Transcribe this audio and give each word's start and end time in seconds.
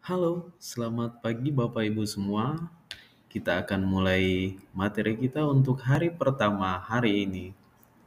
Halo, 0.00 0.56
selamat 0.56 1.20
pagi 1.20 1.52
Bapak 1.52 1.84
Ibu 1.84 2.08
semua. 2.08 2.56
Kita 3.28 3.60
akan 3.60 3.84
mulai 3.84 4.56
materi 4.72 5.12
kita 5.12 5.44
untuk 5.44 5.84
hari 5.84 6.08
pertama 6.08 6.80
hari 6.80 7.28
ini 7.28 7.52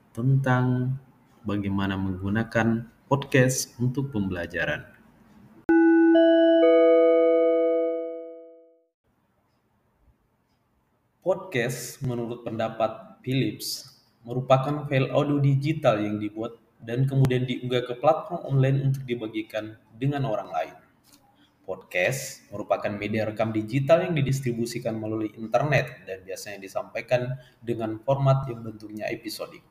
tentang 0.09 0.97
bagaimana 1.45 1.93
menggunakan 1.93 2.89
podcast 3.05 3.77
untuk 3.77 4.09
pembelajaran. 4.09 4.89
Podcast 11.21 12.01
menurut 12.01 12.41
pendapat 12.41 13.21
Philips 13.21 14.01
merupakan 14.25 14.89
file 14.89 15.13
audio 15.13 15.37
digital 15.37 16.01
yang 16.01 16.17
dibuat 16.17 16.57
dan 16.81 17.05
kemudian 17.05 17.45
diunggah 17.45 17.85
ke 17.85 17.93
platform 18.01 18.41
online 18.49 18.89
untuk 18.89 19.05
dibagikan 19.05 19.77
dengan 19.93 20.25
orang 20.25 20.49
lain. 20.49 20.82
Podcast 21.63 22.43
merupakan 22.51 22.91
media 22.91 23.23
rekam 23.23 23.55
digital 23.55 24.03
yang 24.03 24.19
didistribusikan 24.19 24.99
melalui 24.99 25.31
internet 25.39 26.03
dan 26.03 26.19
biasanya 26.27 26.59
disampaikan 26.59 27.39
dengan 27.63 28.03
format 28.03 28.43
yang 28.51 28.59
bentuknya 28.63 29.07
episodik. 29.07 29.63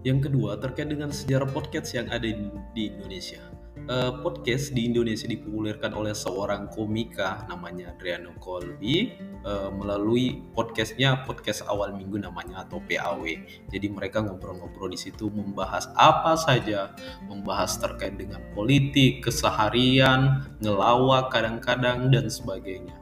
Yang 0.00 0.32
kedua, 0.32 0.56
terkait 0.56 0.88
dengan 0.88 1.12
sejarah 1.12 1.48
podcast 1.52 1.92
yang 1.92 2.08
ada 2.08 2.24
di 2.72 2.82
Indonesia. 2.88 3.59
Uh, 3.88 4.20
podcast 4.20 4.76
di 4.76 4.90
Indonesia 4.90 5.24
dipopulerkan 5.24 5.96
oleh 5.96 6.12
seorang 6.12 6.68
komika 6.68 7.48
namanya 7.48 7.96
Adriano 7.96 8.36
Colby 8.36 9.16
uh, 9.46 9.72
melalui 9.72 10.44
podcastnya 10.52 11.24
podcast 11.24 11.64
awal 11.64 11.96
minggu 11.96 12.20
namanya 12.20 12.68
atau 12.68 12.82
PAW. 12.84 13.24
Jadi 13.72 13.86
mereka 13.88 14.20
ngobrol-ngobrol 14.20 14.92
di 14.92 15.00
situ 15.00 15.32
membahas 15.32 15.88
apa 15.96 16.36
saja, 16.36 16.92
membahas 17.24 17.80
terkait 17.80 18.20
dengan 18.20 18.44
politik, 18.52 19.24
keseharian, 19.24 20.44
ngelawak 20.60 21.32
kadang-kadang 21.32 22.12
dan 22.12 22.28
sebagainya. 22.28 22.98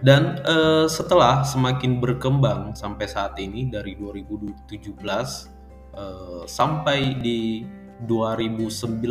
Dan 0.00 0.40
uh, 0.48 0.88
setelah 0.88 1.44
semakin 1.44 2.00
berkembang 2.00 2.72
sampai 2.72 3.04
saat 3.04 3.36
ini 3.36 3.68
dari 3.68 3.98
2017 3.98 5.60
Eh, 5.90 6.42
sampai 6.46 7.18
di 7.18 7.66
2019 8.08 9.02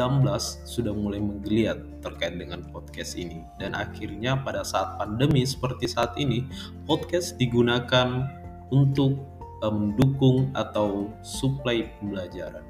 sudah 0.66 0.94
mulai 0.96 1.22
menggeliat 1.22 1.78
terkait 2.02 2.40
dengan 2.40 2.66
podcast 2.74 3.14
ini 3.20 3.46
dan 3.62 3.78
akhirnya 3.78 4.40
pada 4.42 4.66
saat 4.66 4.98
pandemi 4.98 5.46
seperti 5.46 5.86
saat 5.86 6.18
ini 6.18 6.48
podcast 6.90 7.38
digunakan 7.38 8.26
untuk 8.74 9.20
mendukung 9.68 10.50
atau 10.56 11.12
suplai 11.20 11.92
pembelajaran. 12.00 12.64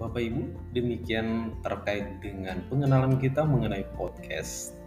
Bapak 0.00 0.30
Ibu, 0.30 0.42
demikian 0.70 1.58
terkait 1.66 2.22
dengan 2.22 2.62
pengenalan 2.70 3.18
kita 3.18 3.42
mengenai 3.42 3.82
podcast. 3.98 4.83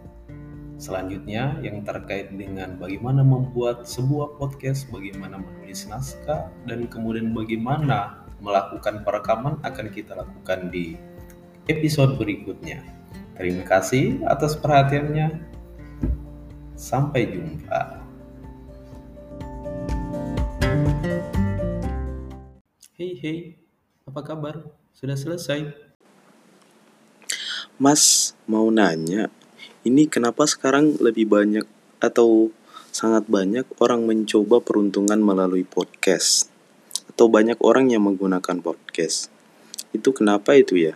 Selanjutnya 0.78 1.58
yang 1.58 1.82
terkait 1.82 2.30
dengan 2.30 2.78
bagaimana 2.78 3.26
membuat 3.26 3.90
sebuah 3.90 4.38
podcast, 4.38 4.86
bagaimana 4.94 5.42
menulis 5.42 5.90
naskah, 5.90 6.54
dan 6.70 6.86
kemudian 6.86 7.34
bagaimana 7.34 8.22
melakukan 8.38 9.02
perekaman 9.02 9.58
akan 9.66 9.86
kita 9.90 10.14
lakukan 10.14 10.70
di 10.70 10.94
episode 11.66 12.14
berikutnya. 12.14 12.86
Terima 13.34 13.66
kasih 13.66 14.22
atas 14.30 14.54
perhatiannya. 14.54 15.50
Sampai 16.78 17.26
jumpa. 17.26 17.98
Hei 22.94 23.18
hei, 23.18 23.38
apa 24.06 24.22
kabar? 24.22 24.62
Sudah 24.94 25.18
selesai. 25.18 25.74
Mas, 27.82 28.34
mau 28.46 28.70
nanya, 28.70 29.26
ini 29.86 30.10
kenapa 30.10 30.42
sekarang 30.48 30.98
lebih 30.98 31.30
banyak 31.30 31.66
atau 32.02 32.50
sangat 32.90 33.30
banyak 33.30 33.66
orang 33.78 34.06
mencoba 34.06 34.58
peruntungan 34.58 35.22
melalui 35.22 35.62
podcast? 35.62 36.50
Atau 37.06 37.30
banyak 37.30 37.58
orang 37.62 37.94
yang 37.94 38.06
menggunakan 38.06 38.58
podcast? 38.58 39.30
Itu 39.94 40.10
kenapa 40.10 40.58
itu 40.58 40.78
ya? 40.78 40.94